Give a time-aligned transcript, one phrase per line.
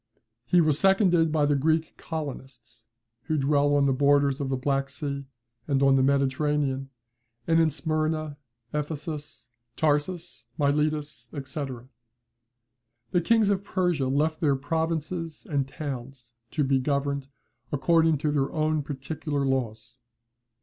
[0.47, 2.87] He was seconded by the Greek colonists,
[3.25, 5.27] who dwelt on the borders of the Black Sea,
[5.67, 6.89] and on the Mediterranean,
[7.45, 8.37] and in Smyrna,
[8.73, 11.65] Ephesus, Tarsus, Miletus, &c.
[13.11, 17.27] The kings of Persia left their provinces and towns to be governed
[17.71, 19.99] according to their own particular laws.